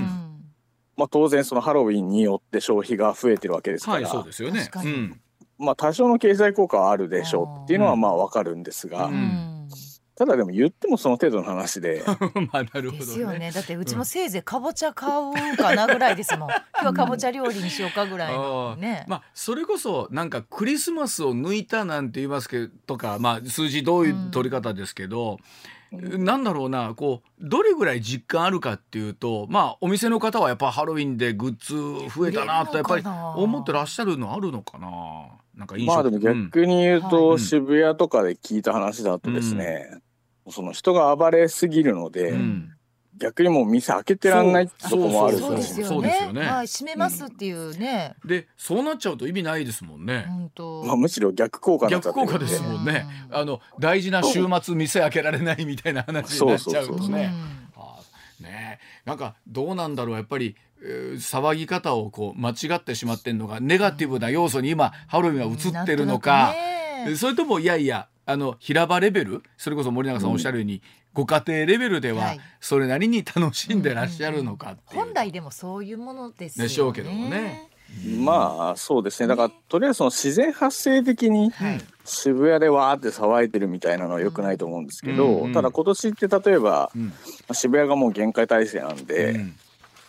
[0.97, 4.61] まあ、当然そのハロウィンによって消費が増えてるわけですうはいから、そうですよね。
[4.61, 4.93] 確かに。
[4.93, 5.21] うん。
[5.59, 8.01] まあ、多少の経済効果はあるでしょうっていうのはうん。
[8.01, 9.54] まあわかるんですが、うんうん
[10.17, 12.05] ただでも言ってもその程度の話で。
[12.53, 13.39] まあなるほどですよね。
[13.39, 13.51] ね。
[13.51, 16.49] だってうちもせいぜいかぼちゃ買うかなぐらいですもん。
[16.75, 19.05] 今日はかぼちゃ料理にしようかぐらいのね。
[19.09, 25.39] まあそれこそなんかクリスマスを抜いたなんて言いますけどとかまあ数字どういう取り方ですけど、
[25.93, 31.75] なんだろうなこうどれぐらい実感あるかっていうとまあお店の方はやっぱハロウィンでグッズ
[32.17, 34.89] 増えたなとやっぱり思ってらっしゃるのあるのかな？
[35.57, 37.11] なんか印象まあでも逆に言ううん。
[37.11, 39.99] と渋谷とかで聞いた話だとですね、
[40.51, 42.41] その人が暴れすぎるので、うん。
[42.41, 42.71] うん
[43.17, 46.09] 逆にもう店開けてらんないってとこもあるそうそうですそうよね。
[46.09, 46.41] ですよね。
[46.43, 48.17] はい、閉めますっていうね。
[48.25, 50.27] でそうなっちゃうと意味ないですもんね。
[50.85, 53.07] まあ、むしろ逆効果逆効果ですもんね。
[53.31, 53.37] うん。
[53.37, 57.33] あの大事な週末店開けられないみたいな話になっちゃうとそうそうそうね。
[58.41, 59.09] ねえ。
[59.09, 60.17] なんかどうなんだろう。
[60.17, 60.74] やっぱり、えー
[61.15, 66.55] 騒ぎ方をこう間違ってしまってんのがネガティブな要素に今ハロウィンは映ってるのか、
[67.17, 72.41] それともいやいやあの平場レベルそれこそ森永さんおっしゃるように、ご家庭レベルでははい。
[72.61, 74.77] それなりに楽しんでらっしゃるのか。
[74.87, 76.69] 本来でもそういうものですよね。
[76.69, 77.71] でしょうけどもね。
[78.19, 79.29] まあそうですね。
[79.29, 81.81] だからとりあえずその自然発生的にはい。
[82.05, 87.13] 渋谷でわーって騒いでるみたいなのは良くないと思うんですけど、うんうんただ今年って例えばうん。
[87.53, 89.57] 渋谷がもう限界体制なんで、うん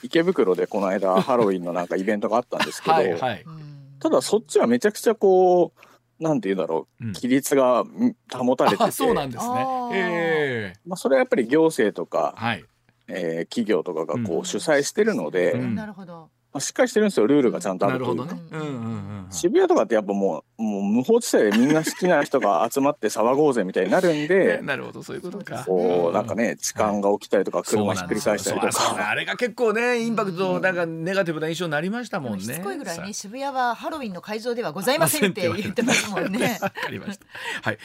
[0.06, 3.44] 池袋でこの間ハロウィンのなんかイベントがあったんですけど、はいはい。
[3.46, 4.00] うん。
[4.00, 5.74] ただそっちはめちゃくちゃこ
[6.20, 7.10] うなんて言うんだろうん。
[7.10, 9.68] う規律がん保たれてあて、そうなんですね。
[9.92, 10.80] ええ。
[10.86, 12.64] まあ、それはやっぱり行政とか、はい。
[13.08, 14.46] えー企業とかがこううん。
[14.46, 15.76] 主催してるので、うん。
[15.76, 16.30] なるほど。
[16.56, 18.42] まあ、しっかりしてるんですよルールがちゃんとあなるるというほどね。
[18.50, 24.62] うんうんうん渋谷とかってやっぱもうもう無法地帯でみんな好きな人が集まって騒ごうぜみたいになるんで。
[24.64, 25.66] なるほどそういうことか。
[25.66, 29.10] こうなんかね痴漢が起きたりとか車ひっくり返したりとか。
[29.10, 32.40] あれが結構ねインパクトなんかネガティブな印象になりましたもんね。
[32.40, 36.58] しつこいぐらいね渋谷はハロウィンの会場ではございませんって言ってますもんね。
[36.64, 37.26] わかりました。
[37.64, 37.78] はい。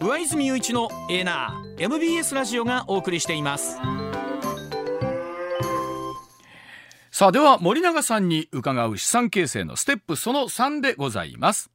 [0.00, 3.78] 上泉雄一のエナー MBS ラジオがお送りしています。
[7.16, 11.70] さあでは森永さんに伺う資産形成のステップその3でございます。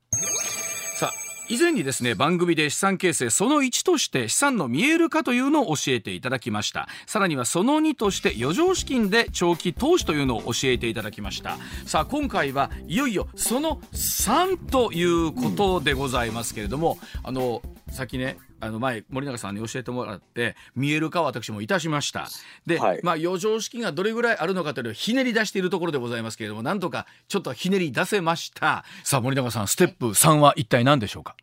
[0.97, 1.13] さあ
[1.47, 22.27] 以前にですね番組で資産形成その1として資産の見える化というのを教えていただきましたさらにはその2として余剰資金で長期投資というのを教えていただきましたさあ今回はいよいよその3ということでございますけれども、あの先ねあの前森永さんに教えてもらって見える化を私もいたしました。
[22.65, 22.99] で、はい。
[23.03, 28.83] まあ余剰資金がどれぐらいあるのかというのをひねり出しているところでございますけれどもなんとかちょっとひねり出せました。
[29.03, 31.35] さあ森永さんステップ3は一体何でしょうか、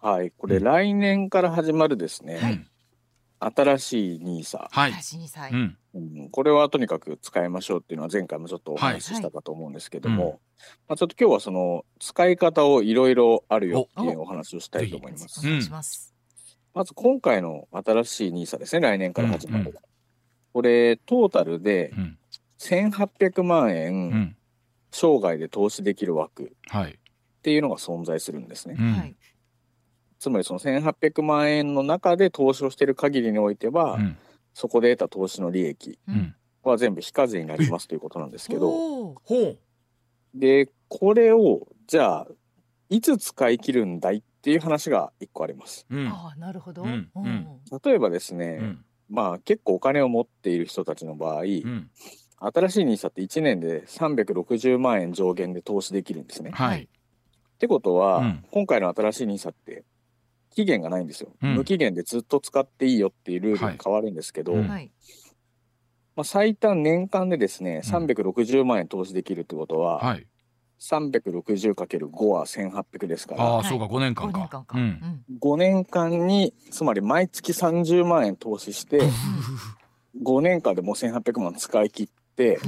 [0.00, 2.66] はいこれ来年から始まるですね、うん。
[3.54, 4.92] 新しいニーサはい。
[5.52, 5.76] うん。
[5.94, 6.30] うん。
[6.30, 10.40] これはとにかく使いましょうっていうのは前回もちょっとお話ししたかと思うんですけども、
[10.88, 15.18] まあ、ちょっと今日はその使い方をいろいろあるよっていうお話をしたいと思いま
[15.82, 16.15] す。
[16.76, 19.74] まず今回の新しいニーサですね来年から始まる、うんうん。
[20.52, 22.18] これトータルでうん。
[22.58, 24.36] 1800万う円ん。
[24.90, 26.98] 生涯で投資できる枠っはい、
[27.42, 28.76] ていうのが存在するんですね。
[28.78, 28.92] うん。
[28.92, 29.16] はい。
[30.18, 34.18] つまりその1800万円の中で投資をしている限りにおいては、うん。
[34.52, 35.98] そこで得た投資の利益
[36.62, 39.14] は全部非課税になりますということなんですけど。
[40.34, 42.28] でこれをじゃあ
[42.90, 45.84] いつ使い切るんだいっていう話が一個あります。
[45.90, 46.06] うん。
[46.06, 46.84] ああなるほど。
[46.84, 47.24] うんうん。
[47.24, 47.46] うん。
[47.84, 48.84] 例えばですね、うん。
[49.10, 51.90] まあ結構お金を持っている人たちの場合、うん。
[52.38, 56.52] 新しい NISA って1年で360万円上限で投資できるんですね。
[56.52, 56.88] はい、っ
[57.58, 58.44] てことは、うん。
[58.52, 59.82] 今回の新しい NISA って
[60.54, 61.54] 期限がないんですよ、うん。
[61.56, 64.68] 無期限でずっと使っていいよっていうルールが変わるんですけど、はいうん。
[64.68, 64.92] はい。
[66.14, 70.26] まあ、最短年間でですね360万円投資できるってことは、はい、
[70.80, 73.42] 360×5 は1800ですから。
[73.42, 73.64] ああ、はい。
[73.64, 74.38] そうか5年間か。
[74.38, 74.78] 五年間か。
[74.78, 74.86] ううん。
[74.86, 75.24] ん。
[75.40, 79.00] 5年間につまり毎月30万円投資して
[80.22, 82.58] 5年間でもう1800万使い切って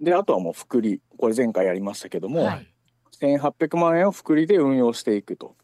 [0.00, 2.66] であとはもう複利これ前回やりましたけども、はい。
[3.20, 5.56] 1800万円を複利で運用していくと。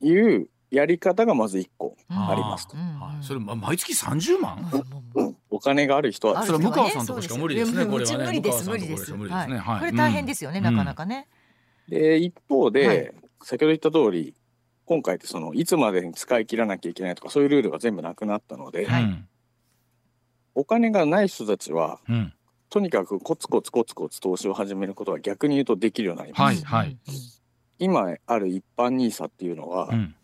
[0.00, 2.76] いうやり方がまず1個うんありますと。
[3.22, 4.70] それま毎月30万、
[5.54, 8.24] お金がある人はあるそれ向川さんとこしか無理ですねこれはね。
[8.26, 9.52] 無理です無理ですとこしか無理です。
[9.52, 9.76] ねははい。
[9.76, 11.28] いこれ大変ですよねうんなかなかね。
[11.88, 13.12] で一方で、はい。
[13.42, 14.34] 先ほど言った通り
[14.84, 19.04] 今回ってそのいつまでに使い切らなきゃいけないとかそういうルールが全部なくなったので、はい。
[19.04, 19.28] うん
[20.56, 22.32] お金がない人たちはうん。
[22.70, 26.64] とにかくコツコツコツコツ投資を始めることは逆に言うとできるようになります。
[26.64, 26.98] はいはい。
[27.78, 30.14] 今ある一般 NISA っていうのは、うん。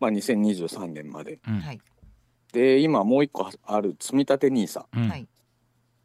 [0.00, 1.38] まあ、2023年まで。
[1.46, 1.60] うん。
[1.60, 1.80] はい
[2.56, 4.84] で今もう一個ある積立 NISA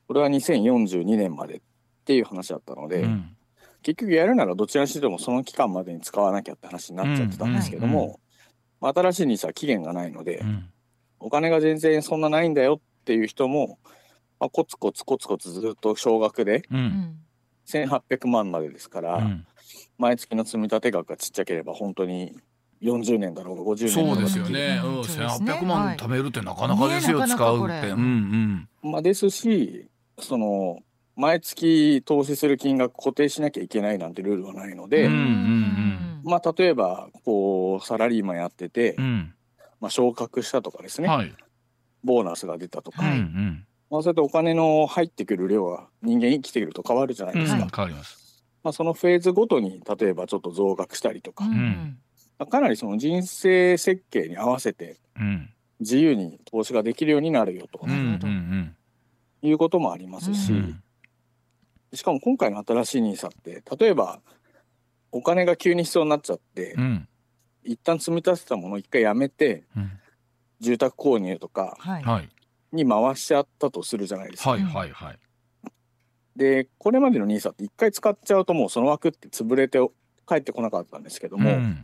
[0.06, 1.62] これは2042年までっ
[2.04, 3.38] ていう話だったので、うん。
[3.84, 8.20] 結局やるならどちらにしてもその期間までに使わなきゃって話になっちゃってたんですけどうんも、
[8.82, 10.70] まあ新しい NISA は期限がないので、うん。
[11.22, 13.80] お金が全然そんなないんだよっていう人も、
[14.38, 17.16] まあ、コツコツコツコツずっと少額でううんん
[17.68, 19.46] 1800万までですから、うん。
[19.98, 22.36] 毎月の積み立て額がちっちゃければ本当に
[22.82, 23.96] 40年だろうが50年。
[23.96, 28.92] だろがそううですよね、ううんん、そうですね1800万貯めるってなかなかですよ、ねなかな使うってうんうん。
[28.92, 29.88] まあ、ですし
[30.20, 30.80] その
[31.16, 39.34] 毎月投資する金額固定しなきゃいけないなんてルールはないので、うんうんまあ例えばこうサラリーマンやってて、うん。
[39.82, 41.36] まあ、昇格したとかですね、はい。
[42.04, 43.66] ボーナスが出たとか、はいうん。
[43.90, 47.46] まあ、そうやってお金の入ってくる量が人間生きてくると変わるじゃないうんうん。
[47.48, 48.44] ですか、変わります。
[48.64, 51.98] まあ、そのフェーズごとに例えばちょっと増額したりとか、うん
[52.46, 55.50] かなりその人生設計に合わせてうん。
[55.82, 57.82] 自由に投資ができるようになるよと。
[59.42, 60.84] いうこともありますし、うん
[61.94, 64.22] しかも今回の新しい NISA って例えば
[65.12, 67.08] お金が急に必要になっちゃって、うん。
[67.66, 69.92] 一旦積み立てたものを一回やめてうん。
[70.62, 71.76] 住宅購入とか
[72.72, 74.52] に回しちゃったとするじゃないですか。
[74.52, 75.20] はいはいはい。
[76.38, 79.80] でこれまでの NISA って一回使っちゃうともうその枠って潰れて
[80.26, 81.84] 帰ってこなかったんですけども、うん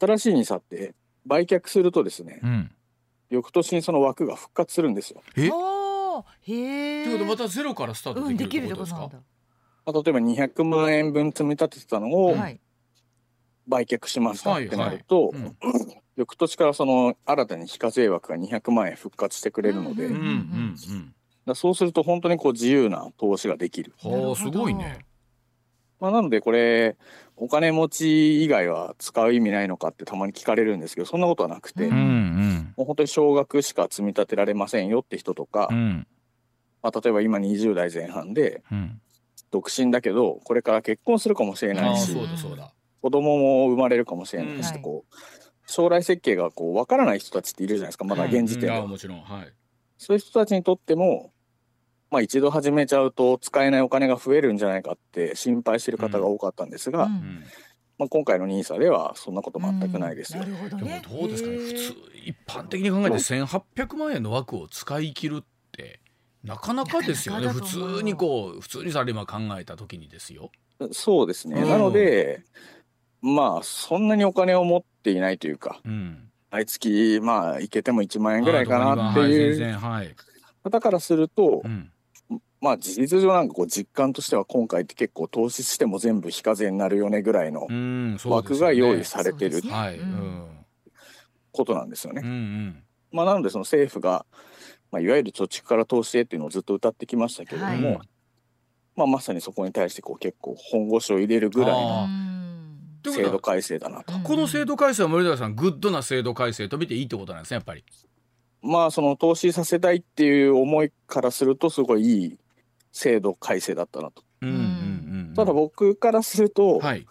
[0.00, 0.94] 新しい NISA って
[1.26, 2.70] 売却するとですね、うん。
[3.30, 5.22] 翌年にその枠が復活するんですよ。
[5.36, 5.42] え？
[6.42, 9.00] へえということはまたゼロからスタートうんできるってことですか？
[9.00, 9.18] なんだ。
[9.86, 12.60] まあ例えば200万円分積み立ててたのをはい。
[13.68, 15.56] 売却しましたってなると、うん。
[16.16, 21.14] 翌年からその新たに非課税枠が200万円復活してくれるので、うんうんうんうん。
[21.46, 23.94] だそうすると本当にこう自由な投資ができる。
[24.02, 25.06] はあすごいね。
[26.00, 26.96] まあ、なのでこれ
[27.42, 31.96] お金持ち以外は使う意味ないのかってたまに聞かれるんですけどそんなことはなくて、うんうん。
[31.96, 36.06] うんもう本当に少額しか積み立てられませんよって人とか、うん。
[36.82, 39.00] まあ、例えば今20代前半でうん。
[39.50, 42.14] 独身だけどこれから結婚するかもしれないし
[43.02, 45.14] 子供も生まれるかもしれないし、うんこう
[45.66, 49.22] 将来設計がこう分からない人たちっているじゃないですかまだ現時点では、うんああもちろん。
[49.22, 49.52] はい。
[49.96, 51.31] そういう人たちにとっても、
[52.12, 57.12] まあ、一度始めちゃうと使えないお金が増えるんじゃないかって心配してる方が多かったんですが、うん。
[57.12, 57.44] うん。
[57.98, 60.40] まあ、今回の NISA ではそんなこと全くないですよ。
[60.40, 61.56] なるほどでもねどうですかね。
[61.56, 61.94] 普通
[62.26, 66.00] 一般的に考えて1800万円の枠を使い切るって
[66.44, 67.48] なかなかですよね。
[67.48, 70.50] 普通にこう普通にサラリーマン考えた時にですよ。
[70.90, 71.68] そうですね、うん。
[71.68, 72.42] なので
[73.22, 80.14] まあそんなにお金を持っていないというかうん、毎月まあいけても1万円ぐらいかなってはいう然はい、
[80.64, 81.91] 方からするとう、ん
[82.62, 87.66] まあ事実上なんかこう実感としては今回って結構投資しても全部非課税になるよねぐらいの
[88.24, 90.08] 枠が用意されてるはい、ううん。
[90.08, 90.46] ん
[91.50, 92.22] ことなんですよね。
[92.24, 92.82] うんうん。
[93.10, 94.24] まあ、なのでその政府が、
[94.90, 98.00] まあ、いわゆる貯蓄から投資へっていうのをずっと歌ってきましたけれども、はい。
[98.96, 103.12] まあ、まさにそこに対してこう結構本腰を入れるぐらいあのうん。
[103.12, 104.14] 制度改正だなと。
[104.14, 104.22] うん。
[104.22, 107.84] この制度改正は森永さんグッドな制度改正と見ていいってことなんですねやっぱり。
[108.62, 112.38] まあその投資させたいっていう思いからするとすごいいい
[112.92, 114.22] 制度改正だったなと。
[114.42, 114.58] うんうんう
[115.32, 117.06] ん、ただ僕からすると、い、はい、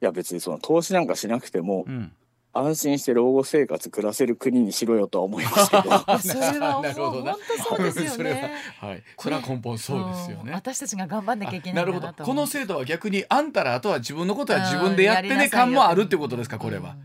[0.00, 2.12] や別にその投資なんかしなくてもうん、
[2.52, 5.82] 安心して老後生活暮らせる国にしろよとは思いますけど
[6.18, 8.52] それは なるほどな本当そうですよ それはね。
[8.78, 10.52] はい、それは根本そうですようんね。
[10.52, 12.00] 私たちが頑張んなきゃいけあなないるほど。
[12.00, 12.36] んだなと思う。
[12.36, 16.96] この制度は逆にあんたらあとは自分のことは自分でやってね感もあるってことですかこれは。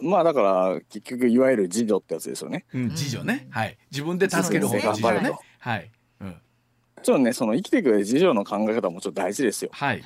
[0.00, 2.66] まあだから結局いわゆる自助ってやつですよね。
[2.72, 5.42] うん、自助ね、はい、自分で助ける方が自助ね頑張ると。
[5.58, 5.90] はい、うん、も
[6.98, 9.70] ちろんねその生きていく上で自助の考え方ももちろん大事ですよ。
[9.72, 10.02] はい、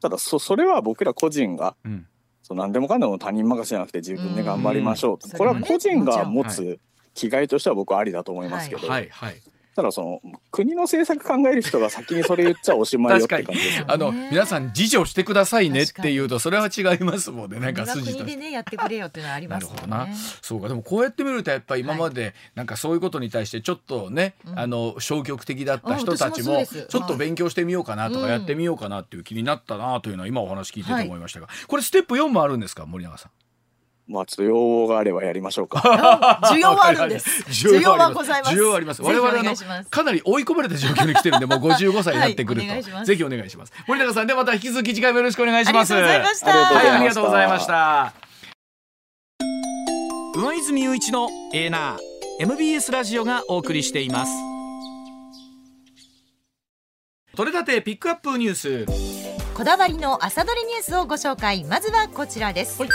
[0.00, 2.06] ただそそれは僕ら個人がうん、
[2.42, 5.38] そう何でもかんでも他人任せじゃなくて自分で頑張りましょうと、うん。
[5.38, 6.78] これは個人が持つ
[7.14, 9.40] 気概としては僕はありだと思いますけど、はい、はい。
[9.74, 17.60] ただその国の政策考える人が先にそれ言っちゃおしまいよって感じですよあの、ね皆さん自助してくださいねっていうとそれは違いますもんね。
[17.60, 19.68] なんか筋とねやってくれよっていうのはありますね。
[19.68, 20.08] なるほどな。
[20.42, 20.68] そうか。
[20.68, 24.58] でもこうやって見るとやっぱり今までなんかそういうことに対してちょっとね、うん。
[24.58, 28.30] あの消極的だった人たちもちょっと勉強してみようかなとかうん。
[28.30, 33.43] やってみようかなっていう気になったなというのは今お話聞いてて思いましたが、これステップ4もあるんですか森永さん？
[34.06, 35.78] まあちょっと要望があればやりましょうか
[36.52, 37.42] 需要はあるんで す。
[37.44, 38.54] 需要はございます。
[38.54, 39.02] 需要はあります。
[39.02, 43.72] 我々ぜひおあの願いしますかなり追い込まれた状況に来てるんで、もう55歳になってくると、ぜひお願いします。
[43.86, 45.94] 森永さんでまた引き続き次回もよろしくお願いします。
[45.94, 47.66] ありがとうございましたはい、ありがとうございまし。
[47.66, 48.12] た
[50.36, 51.98] 上泉雄一のエーナー
[52.40, 54.32] MBS ラジオがお送りしています
[57.36, 59.23] 取れたてピックアップニュース。
[59.54, 61.62] こだわりの朝どれニュースをご紹介。
[61.62, 62.90] まずはこちらです、はい。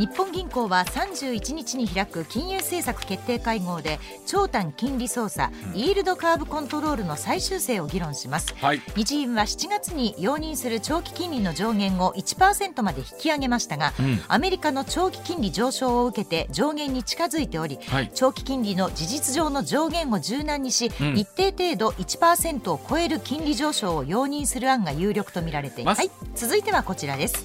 [0.00, 8.52] 日本銀行は31日に開く金融政策決定会合で長短金利操作、イールドカーブコントロールの最終性を議論します。
[8.56, 8.82] はい。
[8.96, 14.20] 日銀は7月に容認する長期金利の上限を1%まで引き上げましたが、うん。
[14.26, 18.10] アメリカの長期金利上昇を受けて上限に近づいており、はい。
[18.12, 21.16] 長期金利の事実上の上限を柔軟にし、うん。
[21.16, 27.44] 一定程度1%を超える金利上昇を容認する案が有力とみられています、まはい、続いてはこちらです。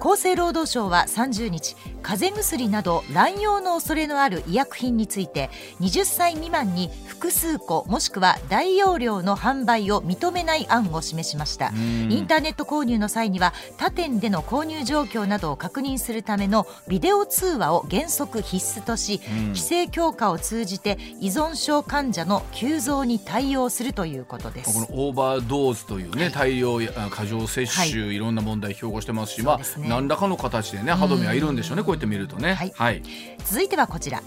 [0.00, 11.68] 厚生労働省は30日風邪薬など乱用の恐れのある医薬品について20歳未満に複数個もしくは大容量の販売を認めない案を示しました。
[11.68, 24.86] インターネット購入の際には他店での購入状況などを確認するためのビデオ通話を原則必須とし、規制強化を通じて依存症患者の急増に対応するということです。
[24.86, 28.18] このオーバードーズというね、大量や過剰摂取、、はい。
[28.18, 32.54] ろんな問題標語してますし、まそうです何らかの形でね歯止めはいるんでしょうね、こうやって見るとね。
[32.54, 33.02] はいはい。
[33.44, 34.22] 続いてはこちら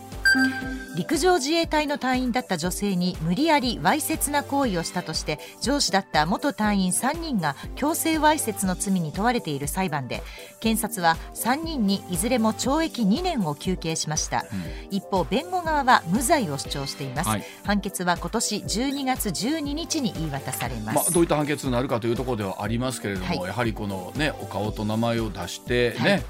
[0.96, 10.24] 陸上自衛隊の隊員だった女性に無理やりわいせつな行為をしたとして上司だった元隊員3人が強制わいせつの罪に問われている裁判で
[10.60, 14.46] 検察は3人にいずれも懲役2年を求刑しました、
[14.90, 17.44] 一方弁護側は無罪を主張しています、はい。
[17.64, 23.38] 判決は今年12月12日に言い渡されます、まあ、どういった判決になるかというところではありますけれども、はい。
[23.38, 26.24] やはりこの、ね、お顔と名前を出してね、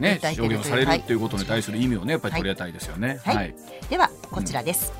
[0.00, 0.18] ね。
[0.34, 1.02] 証言をされるはい。
[1.02, 3.20] ということに対する意味をねやっぱり取りたいですよね。
[3.24, 3.36] はい。
[3.36, 3.54] はい。
[3.90, 4.92] ではこちらです、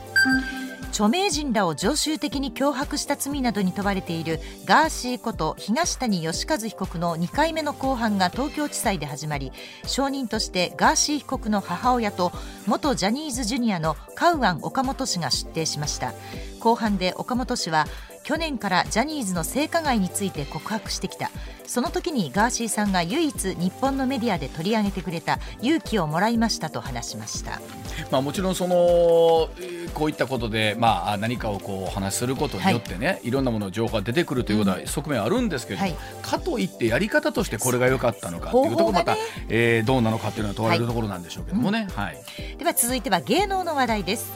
[0.90, 9.52] 著名人らを常習的に脅迫した罪などに問われているガーシーこと東谷義和被告の2回目の公判が東京地裁で始まり
[9.86, 12.30] 証人としてガーシー被告の母親と
[12.66, 16.12] 元ジャニーズジュニアのカウアン岡本氏が出廷しました。
[16.60, 17.86] 公判で岡本氏は
[18.22, 21.30] 去年からジャニーズの性加害について告白してきた
[21.72, 27.62] その時にガーシーさんが唯一日本のメディアで取り上げてくれた勇気をもらいましたと話しました。
[28.10, 28.74] まあ、もちろんその
[29.94, 42.18] こういったことで、まあ、何かをこうお話しすることによってね、はい、いろんなもの情報が出てくるというような側面あるんですけど、うんはい、かといってやり方としてこれが良かったのかというところまた、ねえー、どうなのかというのは問われるところなんでしょうけどもね、はい、
[42.52, 44.30] うん、では続いては芸能の話題です。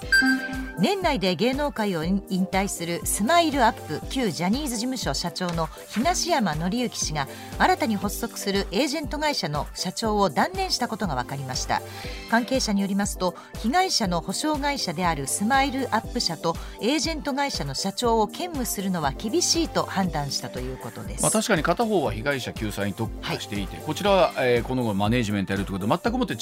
[0.79, 7.26] 年内で芸能界を引退するスマイルアップ旧ジャニーズ事務所社長の東山紀之氏が
[7.59, 11.81] 新たに発足するエージェント会社の社長を断念したことが分かりました。
[12.31, 26.37] 関係者によりますと被害者の保証会社であるスマイルアップ社とエージェント会社の社長を兼務するのは厳しいと判断したということです、まあ、確かに片方は被害者救済に特化していて、はい、こちらは、えー、この後マネジメントやるということで全くもって違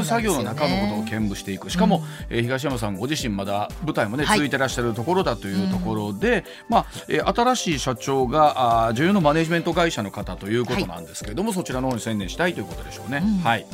[0.00, 4.50] う作業の中のことを兼務していく、しかも、うん、えー、東山さんご自身まだ舞台もね、続い。
[4.50, 13.22] てらっしゃるところだというところで、はい、まあ、えー、新しい社長があ女優のマネジメント会社の方ということなんですけれども、はい、そちらの方に専念したいということでしょうね。
[13.24, 13.66] うん、はい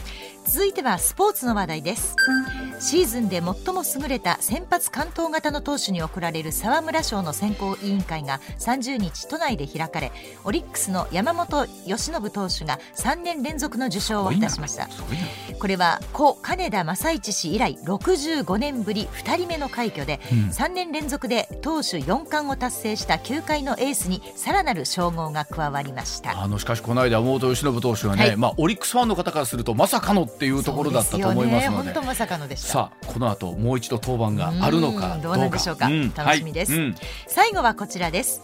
[0.49, 2.15] 続いてはスポーツの話題です。
[2.79, 10.13] シーズンで最も優れた先発完投型の投手に贈られる沢村賞の選考委員会が30日都内で開かれ
[10.45, 14.89] オリックスの山本由伸投手が3年連続の受賞をいたしました。
[15.59, 26.41] これは故金田正一氏以来65年ぶり2人目の快挙で、うん、3年連続で投手4冠を達成した球界のエースにさらなる称号が加わりました。
[26.41, 32.69] あのしかしこの間山本由伸投手はね、はい、まあ、オリックスファンの方からするとまさかのっていうところだったと思いますので、ね、まさかのでした。
[32.69, 36.95] さあこの後もう一度登板があるのかどうなんでしょうか、うん、楽しみです、はいうん、
[37.27, 38.43] 最後はこちらです。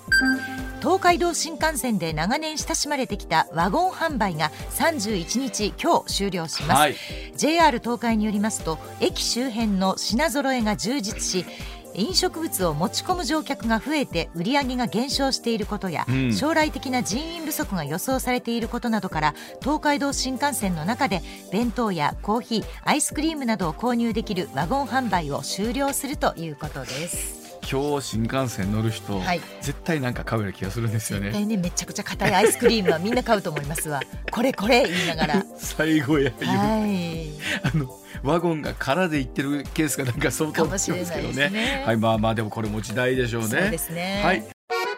[0.81, 6.97] 東海道新幹線で長年親しまれてきたワゴン販売が31日今日終了します、はい、
[7.37, 11.47] JR 東海によりますと駅周辺の品揃えが充実し
[11.95, 27.42] 飲食物を持ち込む乗客が増えて売り上げが減少していることや、うん、将来的な人員不足が予想されていることなどから東海道新幹線の中で弁当やコーヒーアイスクリームなどを購入できるワゴン販売を終了するということです。
[27.71, 31.27] 今日新幹線乗る人、はい、絶対なんか買うような気がするんですよね。
[31.27, 34.01] 絶対ねめちゃくちゃ硬いアイスクリームはみんな買うと思いますわ。
[34.31, 35.47] これこれ言いながら。
[35.57, 37.31] 最後やはい。
[37.63, 41.51] あのワゴンが空で行ってるケースがなんか相当ですけどね。
[41.51, 43.49] ねはいまあまあでもこれも時代でしょうね。
[43.49, 44.21] そうですね。
[44.25, 44.45] はい。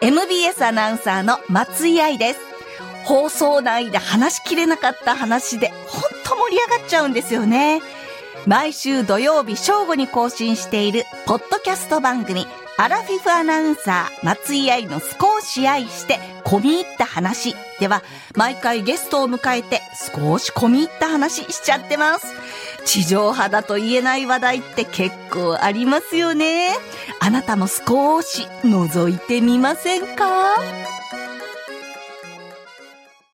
[0.01, 2.39] MBS アナウンサーの松井愛です。
[3.05, 7.81] 放送内で話しきれなかった話で本当盛り上がっちゃうんですよね。
[8.45, 12.45] 毎週土曜日正午に更新しているポッドキャスト番組
[12.77, 18.03] アラフィフアナウンサー松井愛の少し愛して込み入った話では
[18.35, 19.81] 毎回ゲストを迎えて
[20.15, 22.27] 少し込み入った話しちゃってます。
[22.85, 26.69] 地上波だと言えない話題って結構ありますよね。
[27.19, 30.55] あなたも少し覗いてみませんか？